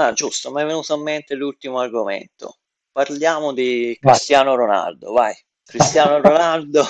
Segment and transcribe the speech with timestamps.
[0.00, 2.58] Ah, giusto, mi è venuto a mente l'ultimo argomento.
[2.92, 5.34] Parliamo di Cristiano Ronaldo, vai.
[5.64, 6.86] Cristiano Ronaldo,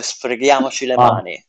[0.00, 1.10] sfreghiamoci le Vai.
[1.10, 1.44] mani.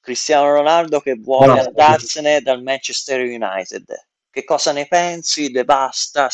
[0.00, 3.84] Cristiano Ronaldo che vuole andarsene dal Manchester United.
[4.30, 5.50] Che cosa ne pensi?
[5.50, 6.28] Devasta,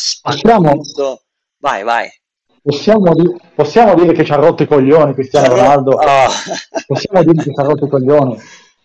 [0.63, 1.23] tutto.
[1.59, 2.09] Vai, vai.
[2.63, 3.13] Possiamo,
[3.55, 5.97] possiamo dire che ci ha rotto i coglioni Cristiano Ronaldo?
[5.97, 6.29] Oh.
[6.87, 8.41] Possiamo dire che ci ha rotto i coglioni?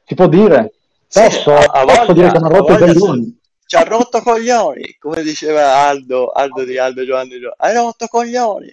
[0.06, 0.74] Si può dire?
[1.08, 3.42] Sì, Posso, a- a posso dire che mi ha rotto i coglioni?
[3.66, 8.70] Ci ha rotto coglioni, come diceva Aldo, Aldo di Aldo Giovanni Gio- Hai rotto coglioni.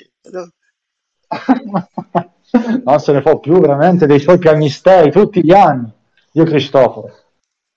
[2.85, 5.91] non se ne può più veramente dei suoi piagnistei tutti gli anni.
[6.33, 7.13] Io Cristoforo,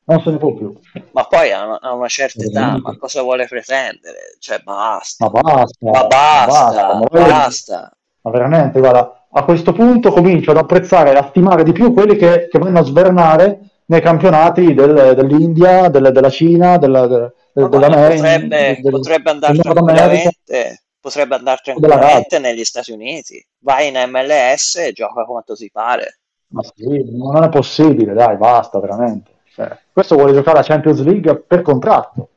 [0.06, 0.78] non se ne può più.
[1.12, 4.36] Ma poi a una, una certa età, ma cosa vuole pretendere?
[4.40, 5.30] Cioè, basta.
[5.32, 7.92] Ma basta, Ma basta, ma voglio- basta.
[8.22, 12.16] ma veramente, guarda, a questo punto comincio ad apprezzare e a stimare di più quelli
[12.16, 17.34] che, che vanno a svernare nei campionati del- dell'India, del- della Cina, della, del-
[17.70, 23.46] dell'America, potrebbe, del- potrebbe andare tranquillamente, potrebbe andare tranquillamente negli Stati Uniti.
[23.60, 26.20] Vai in MLS e gioca quanto ti pare.
[26.54, 29.32] Ma sì, non è possibile, dai, basta, veramente.
[29.54, 32.30] Cioè, questo vuole giocare la Champions League per contratto.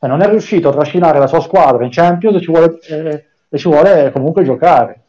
[0.00, 3.24] E non è riuscito a trascinare la sua squadra in Champions e ci vuole, eh,
[3.48, 5.04] e ci vuole comunque giocare,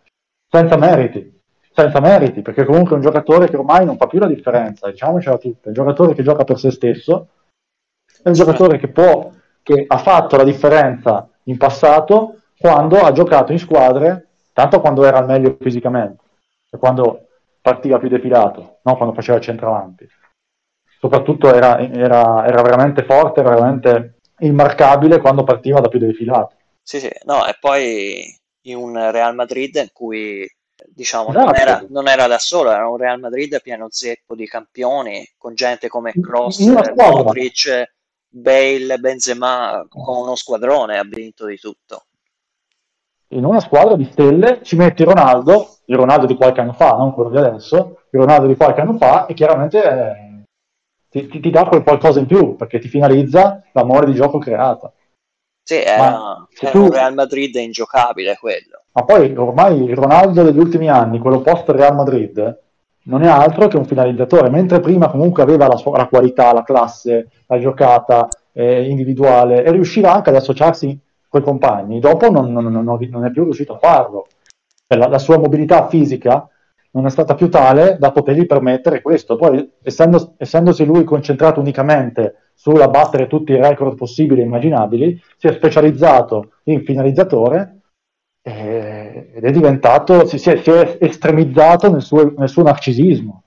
[0.49, 1.32] senza meriti.
[1.75, 5.37] Senza meriti, perché comunque è un giocatore che ormai non fa più la differenza, diciamocela
[5.37, 5.65] tutta.
[5.65, 7.29] È un giocatore che gioca per se stesso,
[8.21, 9.31] è un giocatore che può,
[9.63, 15.17] che ha fatto la differenza in passato quando ha giocato in squadre, tanto quando era
[15.17, 16.23] al meglio fisicamente,
[16.69, 17.27] e quando
[17.59, 20.07] partiva più defilato, non quando faceva il centravanti.
[20.99, 26.55] Soprattutto era, era, era veramente forte, era veramente immarcabile quando partiva da più defilato.
[26.83, 28.23] Sì, sì, no, e poi
[28.65, 30.47] in un Real Madrid in cui
[30.93, 31.59] diciamo non Esatto.
[31.61, 35.87] era, non era da solo, era un Real Madrid pieno zeppo di campioni, con gente
[35.87, 36.93] come squadra.
[36.95, 37.91] Modric,
[38.27, 42.05] Bale, Benzema, con uno squadrone ha vinto di tutto.
[43.29, 47.13] In una squadra di stelle ci metti Ronaldo, il Ronaldo di qualche anno fa, non
[47.13, 50.43] quello di adesso, il Ronaldo di qualche anno fa, e chiaramente eh,
[51.09, 54.93] ti, ti- ti dà quel qualcosa in più, perché ti finalizza l'amore di gioco creata.
[55.63, 58.83] Sì, era, era tu- un Real Madrid ingiocabile quello.
[58.91, 62.59] Ma poi ormai il Ronaldo degli ultimi anni, quello post Real Madrid,
[63.05, 66.63] non è altro che un finalizzatore, mentre prima comunque aveva la, sua, la qualità, la
[66.63, 70.97] classe, la giocata eh, individuale e riusciva anche ad associarsi
[71.27, 74.27] con i compagni, dopo non, non- non- non è più riuscito a farlo.
[74.87, 76.47] Cioè, La, la sua mobilità fisica
[76.95, 79.35] non è stata più tale da potergli permettere questo.
[79.35, 85.47] Poi, essendo- essendosi lui concentrato unicamente sulla battere tutti i record possibili e immaginabili, si
[85.47, 87.79] è specializzato in finalizzatore
[88.45, 93.43] eh, ed è diventato, si, si è, si è estremizzato nel suo, nel suo narcisismo.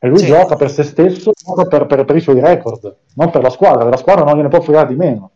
[0.00, 0.26] E lui Sì.
[0.26, 3.88] gioca per se stesso, gioca per, per- per i suoi record, non per la squadra.
[3.88, 5.30] La squadra non gliene può fregare di meno.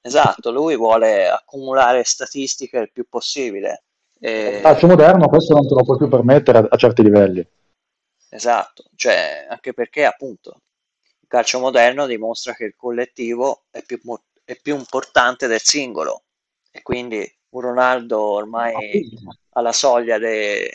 [0.00, 3.82] Esatto, lui vuole accumulare statistiche il più possibile.
[4.18, 7.46] E- Il calcio moderno questo non te lo puoi più permettere a, a certi livelli.
[8.28, 10.60] Esatto, cioè anche perché appunto
[11.20, 13.98] il calcio moderno dimostra che il collettivo è più,
[14.44, 16.24] è più importante del singolo
[16.70, 19.08] e quindi un Ronaldo ormai
[19.50, 20.68] alla soglia dei,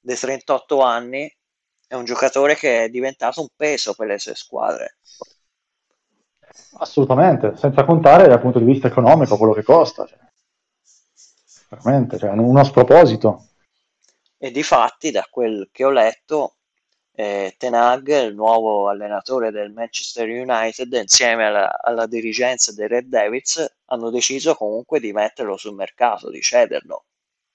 [0.00, 1.30] dei 38 anni
[1.86, 4.96] è un giocatore che è diventato un peso per le sue squadre.
[6.78, 10.06] Assolutamente, senza contare dal punto di vista economico quello che costa.
[10.06, 10.18] cioè.
[11.72, 13.46] Veramente, cioè, uno sproposito.
[14.36, 16.56] E difatti, da quel che ho letto,
[17.14, 23.06] eh, Ten Hag, il nuovo allenatore del Manchester United, insieme alla, alla dirigenza dei Red
[23.06, 27.04] Devils, hanno deciso comunque di metterlo sul mercato, di cederlo.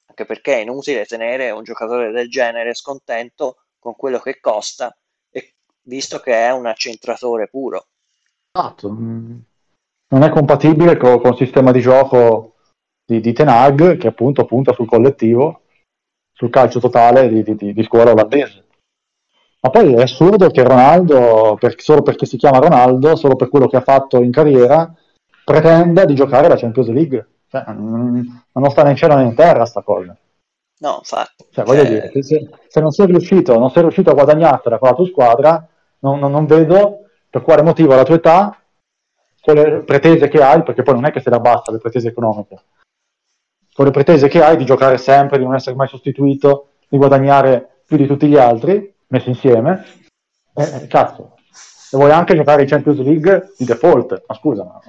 [0.07, 4.95] Anche perché è inutile tenere un giocatore del genere scontento con quello che costa,
[5.29, 5.53] e
[5.84, 7.85] visto che è un accentratore puro.
[8.51, 12.56] Esatto, non è compatibile co- con il sistema di gioco
[13.07, 15.62] di, di Ten Hag che appunto punta sul collettivo,
[16.34, 18.66] sul calcio totale di, di- di- scuola olandese.
[19.62, 23.67] Ma poi è assurdo che Ronaldo, per- solo perché si chiama Ronaldo, solo per quello
[23.67, 24.94] che ha fatto in carriera,
[25.44, 27.28] pretenda di giocare la Champions League.
[27.49, 30.16] Cioè, ma non sta né in cielo né in terra sta cosa.
[30.79, 34.11] No, infatti, Cioè, voglio cioè, dire, se, se- se non sei riuscito, non sei riuscito
[34.11, 35.67] a guadagnartela con la tua squadra,
[35.99, 38.61] non, non- non vedo per quale motivo alla tua età,
[39.41, 42.09] con le pretese che hai, perché poi non è che se la basta le pretese
[42.09, 42.61] economiche,
[43.78, 47.82] con le pretese che hai di giocare sempre, di non essere mai sostituito, di guadagnare
[47.85, 49.85] più di tutti gli altri, messi insieme,
[50.56, 51.35] eh, eh, cazzo,
[51.91, 54.79] e vuoi anche giocare in Champions League di default, ma scusa, ma,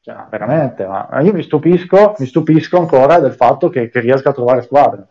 [0.00, 4.30] cioè, veramente, ma ma io mi stupisco, mi stupisco ancora del fatto che, che riesca
[4.30, 5.06] a trovare squadra.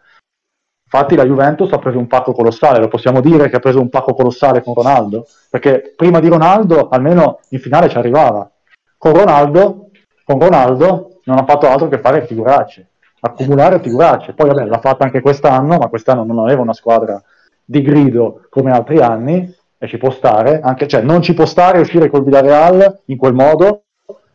[0.83, 3.87] Infatti la Juventus ha preso un pacco colossale, lo possiamo dire che ha preso un
[3.87, 8.51] pacco colossale con Ronaldo, perché prima di Ronaldo almeno in finale ci arrivava.
[8.97, 9.91] Con Ronaldo
[10.25, 12.89] con Ronaldo non ha fatto altro che fare figuracce,
[13.19, 14.33] accumulare figuracce.
[14.33, 17.21] Poi vabbè, l'ha fatta anche quest'anno, ma quest'anno non aveva una squadra
[17.63, 21.79] di grido come altri anni e ci può stare, anche, cioè non ci può stare
[21.79, 23.83] uscire col Villarreal in quel modo,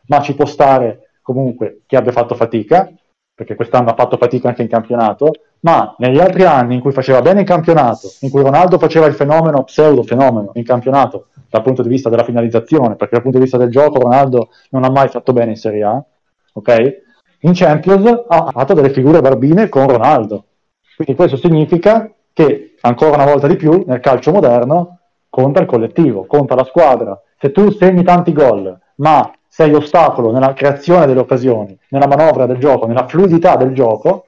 [0.07, 2.91] ma ci può stare comunque chi abbia fatto fatica,
[3.35, 5.31] perché quest'anno ha fatto fatica anche in campionato,
[5.61, 9.15] ma negli altri anni in cui faceva bene in campionato, in cui Ronaldo faceva il
[9.15, 13.45] fenomeno, pseudo fenomeno in campionato dal punto di vista della finalizzazione, perché dal punto di
[13.45, 16.05] vista del gioco Ronaldo non ha mai fatto bene in Serie A,
[16.57, 17.05] ok?
[17.41, 20.45] In Champions ha fatto delle figure barbine con Ronaldo.
[20.97, 24.99] Quindi questo significa che ancora una volta di più nel calcio moderno
[25.29, 27.21] conta il collettivo, conta la squadra.
[27.39, 32.59] Se tu segni tanti gol, ma sei ostacolo nella creazione delle occasioni, nella manovra del
[32.59, 34.25] gioco, nella fluidità del gioco,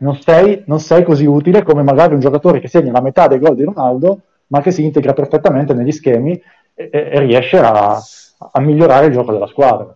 [0.00, 3.38] non sei, non sei così utile come magari un giocatore che segna la metà dei
[3.38, 6.40] gol di Ronaldo, ma che si integra perfettamente negli schemi
[6.74, 7.98] e, e riesce a,
[8.52, 9.94] a migliorare il gioco della squadra.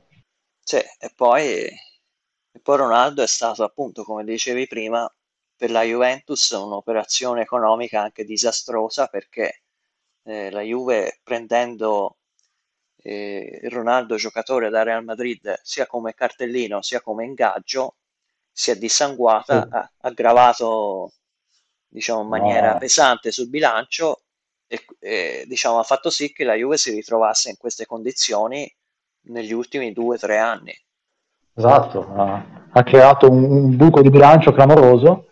[0.67, 5.09] Sì, e poi, e poi Ronaldo è stato appunto, come dicevi prima,
[5.57, 9.63] per la Juventus un'operazione economica anche disastrosa perché
[10.25, 12.19] eh, la Juve prendendo
[12.97, 17.97] eh, Ronaldo giocatore da Real Madrid sia come cartellino sia come ingaggio
[18.51, 21.13] si è dissanguata, ha, ha gravato
[21.89, 22.79] diciamo in maniera no.
[22.79, 24.23] pesante sul bilancio
[24.67, 28.73] e, e diciamo, ha fatto sì che la Juve si ritrovasse in queste condizioni
[29.27, 30.73] negli ultimi due o tre anni.
[31.57, 32.07] Esatto,
[32.73, 35.29] ha, creato un, un, buco di bilancio clamoroso,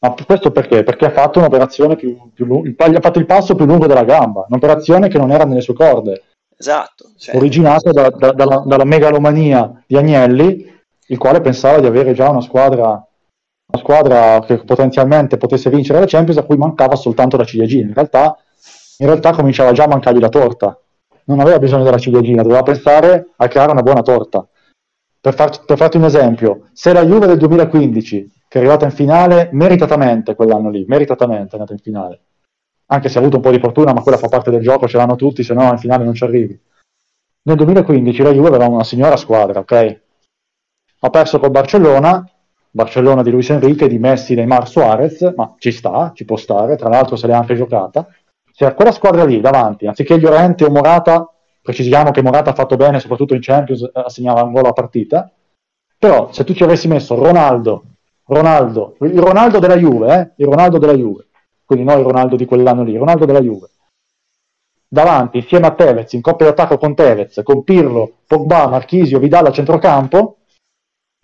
[0.00, 0.82] ma questo perché?
[0.82, 4.44] Perché ha fatto un'operazione più, più lunga, ha fatto il passo più lungo della gamba,
[4.48, 6.22] un'operazione che non era nelle sue corde.
[6.56, 7.12] Esatto.
[7.16, 7.36] Cioè...
[7.36, 12.40] Originata da, da, dalla, dalla, megalomania di Agnelli, il quale pensava di avere già una
[12.40, 17.86] squadra, una squadra che potenzialmente potesse vincere la Champions, a cui mancava soltanto la ciliegina.
[17.86, 18.36] In realtà,
[18.98, 20.81] in realtà cominciava già a mancargli la torta
[21.26, 24.46] non aveva bisogno della ciliegina, doveva pensare a creare una buona torta.
[25.20, 28.90] Per, far, per farti un esempio, se la Juve del 2015, che è arrivata in
[28.90, 32.20] finale meritatamente quell'anno lì, meritatamente è andata in finale,
[32.86, 34.96] anche se ha avuto un po' di fortuna, ma quella fa parte del gioco, ce
[34.96, 36.60] l'hanno tutti, se no in finale non ci arrivi.
[37.44, 40.00] Nel 2015 la Juve aveva una signora squadra, ok?
[41.00, 42.28] Ha perso col Barcellona,
[42.70, 46.88] Barcellona di Luis Enrique, di Messi, Neymar, Suarez, ma ci sta, ci può stare, tra
[46.88, 48.06] l'altro se l'è anche giocata
[48.52, 51.28] se quella squadra lì davanti, anziché Llorente o Morata,
[51.60, 55.30] precisiamo che Morata ha fatto bene, soprattutto in Champions, assegnava un gol a partita,
[55.98, 57.84] però se tu ci avessi messo Ronaldo,
[58.26, 60.30] Ronaldo, il Ronaldo della Juve, eh?
[60.42, 61.28] il Ronaldo della Juve,
[61.64, 63.70] quindi non il Ronaldo di quell'anno lì, Ronaldo della Juve,
[64.86, 69.52] davanti insieme a Tevez, in coppia d'attacco con Tevez, con Pirlo, Pogba, Marchisio, Vidal a
[69.52, 70.36] centrocampo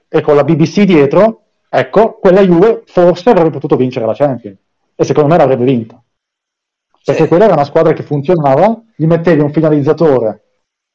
[0.09, 4.59] e con la BBC dietro, ecco, quella Juve forse avrebbe potuto vincere la Champions
[4.95, 6.03] e secondo me l'avrebbe vinta
[7.09, 7.29] perché sì.
[7.29, 10.43] quella era una squadra che funzionava, gli mettevi un finalizzatore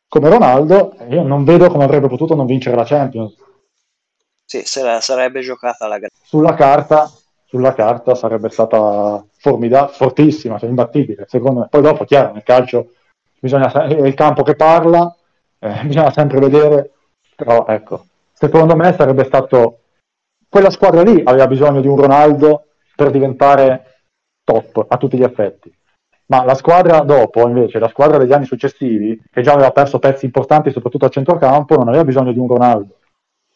[0.07, 3.35] come Ronaldo e io non vedo come avrebbe potuto non vincere la Champions.
[4.45, 6.13] Sì, sarebbe giocata la gara.
[6.23, 7.11] Sulla carta,
[7.45, 11.67] sulla carta sarebbe stata formidabile, fortissima, cioè imbattibile, secondo me.
[11.67, 12.91] Poi dopo, chiaro, nel calcio
[13.39, 15.15] bisogna, è il campo che parla,
[15.57, 16.91] eh, bisogna sempre vedere,
[17.35, 19.79] però ecco, secondo me sarebbe stato...
[20.47, 24.01] Quella squadra lì aveva bisogno di un Ronaldo per diventare
[24.43, 25.75] top a tutti gli effetti
[26.27, 30.25] ma la squadra dopo, invece, la squadra degli anni successivi, che già aveva perso pezzi
[30.25, 32.97] importanti, soprattutto a centrocampo, non aveva bisogno di un Ronaldo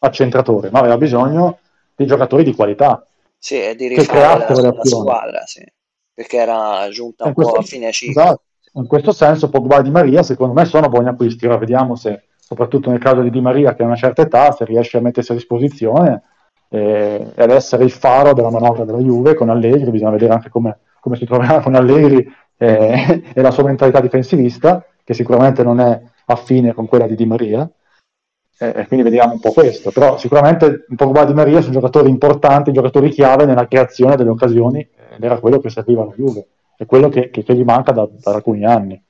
[0.00, 1.58] accentratore, ma aveva bisogno
[1.96, 3.04] di giocatori di qualità.
[3.36, 5.64] Sì, e di rifare la, la squadra, sì.
[6.12, 8.22] perché era giunta un questo, po' a fine ciclo.
[8.22, 8.42] Esatto.
[8.74, 11.46] In questo senso Pogba e Di Maria, secondo me, sono buoni acquisti.
[11.46, 14.64] Ora vediamo se, soprattutto nel caso di Di Maria, che ha una certa età, se
[14.64, 16.22] riesce a mettersi a disposizione
[16.68, 20.78] e, ad essere il faro della manovra della Juve con Allegri, bisogna vedere anche come,
[21.00, 26.00] come si troverà con Allegri eh, e la sua mentalità difensivista, che sicuramente non è
[26.26, 27.70] affine con quella di Di Maria,
[28.60, 32.72] eh, quindi vediamo un po' questo, però sicuramente un Pogba Di Maria sono giocatori importanti,
[32.72, 37.08] giocatori chiave nella creazione delle occasioni ed era quello che serviva alla Juve, è quello
[37.08, 39.00] che, che, che gli manca da, da, alcuni anni.